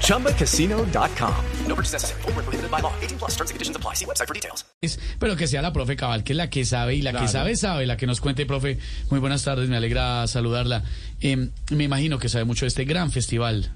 [0.00, 1.34] ChumbaCasino.com.
[1.66, 2.22] No purchase necessary.
[2.22, 2.92] Void where prohibited by law.
[3.02, 3.94] 18 plus terms and conditions apply.
[3.94, 4.64] See website for details.
[5.18, 7.56] Pero que sea la profe Cabal, que es la que sabe y la que sabe,
[7.56, 8.78] sabe, la que nos cuente, profe.
[9.10, 10.82] Muy buenas tardes, me alegra saludarla.
[11.20, 13.72] Eh, me imagino que sabe mucho de este gran festival.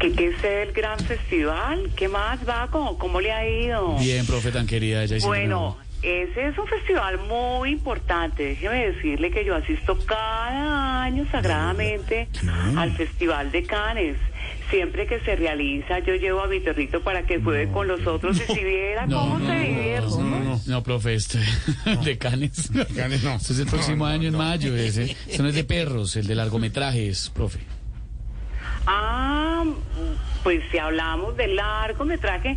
[0.00, 1.90] ¿Qué, qué es el gran festival?
[1.96, 2.68] ¿Qué más va?
[2.70, 3.96] ¿Cómo, cómo le ha ido?
[3.98, 5.02] Bien, profe, tan querida.
[5.02, 8.44] Ella Bueno, ese es un festival muy importante.
[8.44, 12.28] Déjeme decirle que yo asisto cada año sagradamente
[12.76, 14.16] al Festival de Cannes.
[14.70, 18.36] Siempre que se realiza, yo llevo a mi perrito para que juegue con los otros
[18.36, 20.08] y si viera No, cómo no, se divierte.
[20.10, 21.38] no, no, no, no, profe, este,
[22.04, 22.70] de Canes.
[22.94, 23.34] Canes no.
[23.36, 24.76] Este es el próximo año, en mayo.
[24.76, 27.60] Ese, ese no es de perros, el de largometrajes, profe.
[28.86, 29.64] Ah,
[30.42, 32.56] pues si hablamos de largometraje,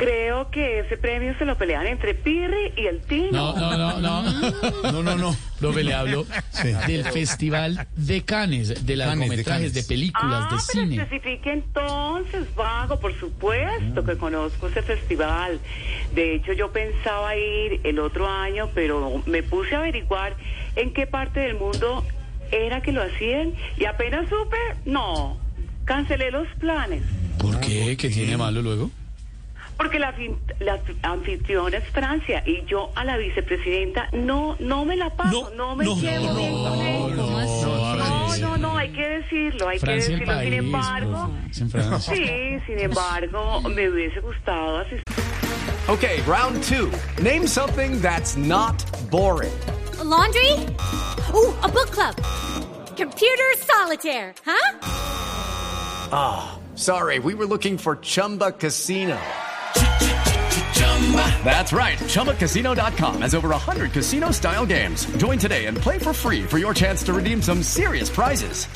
[0.00, 3.54] creo que ese premio se lo pelean entre Pirri y el Tino.
[3.54, 4.92] No, no, no, no.
[4.92, 5.36] No, no, no.
[5.58, 6.72] Profe, le hablo Sí.
[6.86, 9.86] del Festival de Canes, de largometrajes, de, Cannes.
[9.86, 11.02] películas, ah, de pero cine.
[11.02, 15.60] especifique entonces, Vago, por supuesto que conozco ese festival.
[16.14, 20.34] De hecho, yo pensaba ir el otro año, pero me puse a averiguar
[20.76, 22.06] en qué parte del mundo
[22.50, 25.38] era que lo hacían y apenas supe, no,
[25.84, 27.02] cancelé los planes.
[27.38, 27.96] ¿Por qué?
[27.98, 28.90] ¿Qué tiene malo luego?
[29.80, 34.94] Porque la, fin- la anfitriona es Francia y yo a la vicepresidenta no no me
[34.94, 37.16] la paso, no, No, me no, llevo no, bien con ella.
[37.16, 40.34] No, No, no, no, hay que decirlo, hay Francia que decirlo.
[40.34, 40.50] país.
[40.50, 45.02] sin embargo, sí, sin embargo, me hubiese gustado asistir.
[45.88, 46.90] Okay, round two.
[47.22, 49.52] Name something that's not boring.
[49.98, 50.52] A laundry?
[51.34, 52.14] Ooh, a book club.
[52.98, 54.78] Computer solitaire, huh?
[56.12, 59.18] Ah, sorry, we were looking for Chumba Casino.
[61.44, 61.98] That's right.
[61.98, 65.06] ChumbaCasino.com has over 100 casino style games.
[65.16, 68.66] Join today and play for free for your chance to redeem some serious prizes.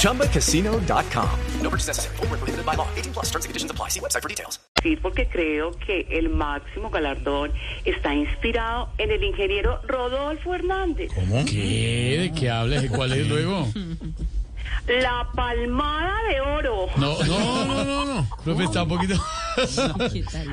[0.00, 1.40] ChumbaCasino.com.
[1.60, 2.16] No purchase necessary.
[2.16, 2.88] Void where prohibited by law.
[2.96, 3.88] 18 plus terms and conditions apply.
[3.88, 4.60] See website for details.
[4.82, 7.50] Sí, porque creo que el máximo galardón
[7.84, 11.10] está inspirado en el ingeniero Rodolfo Hernández.
[11.12, 11.44] ¿Cómo?
[11.44, 12.16] ¿Qué?
[12.20, 12.82] ¿De qué hablas?
[12.82, 13.66] ¿De cuál es luego?
[14.86, 16.86] La palmada de oro.
[16.96, 18.28] No, no, no, no, no.
[18.44, 19.14] Profe, está un poquito.
[19.56, 19.94] está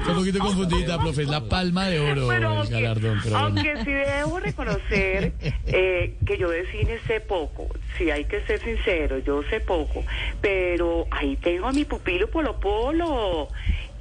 [0.09, 1.23] un poquito confundida, profe.
[1.23, 3.19] Es la palma de oro Pero el aunque, galardón.
[3.23, 3.61] Pero bueno.
[3.61, 5.33] aunque sí debo reconocer
[5.67, 10.03] eh, que yo de cine sé poco, sí hay que ser sincero, yo sé poco,
[10.41, 13.49] pero ahí tengo a mi pupilo Polo Polo,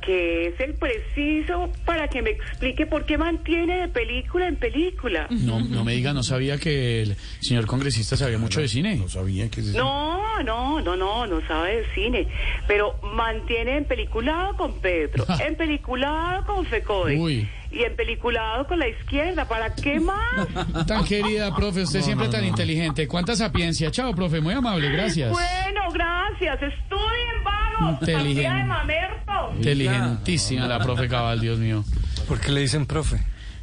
[0.04, 5.26] que es el preciso para que me explique por qué mantiene de película en película.
[5.30, 8.96] No, no me diga, no sabía que el señor congresista sabía mucho de cine.
[8.96, 9.76] No sabía que se...
[9.78, 12.26] No, no, no, no, no sabe de cine,
[12.66, 17.48] pero mantiene en peliculado con Petro, en peliculado con Fecoy Uy.
[17.70, 19.46] y en peliculado con la izquierda.
[19.46, 20.48] ¿Para qué más?
[20.86, 23.06] Tan querida, profe, usted siempre tan inteligente.
[23.06, 23.90] ¿Cuánta sapiencia?
[23.90, 25.30] Chao, profe, muy amable, gracias.
[25.30, 26.60] Bueno, gracias.
[26.60, 28.00] Estudien, vagos.
[28.00, 28.58] Inteligente.
[28.58, 29.21] De mamerto.
[29.56, 31.84] Inteligentísima la profe Cabal, Dios mío.
[32.28, 33.20] ¿Por qué le dicen profe?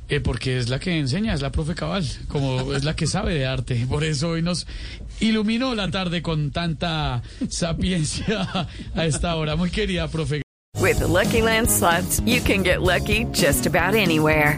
[0.10, 3.36] Eh, porque es la que enseña, es la profe Cabal, como es la que sabe
[3.36, 3.86] de arte.
[3.88, 4.66] Por eso hoy nos
[5.20, 9.56] iluminó la tarde con tanta sapiencia a esta hora.
[9.56, 10.42] Muy querida, profe.
[10.80, 14.58] With the Lucky Land slots, you can get lucky just about anywhere.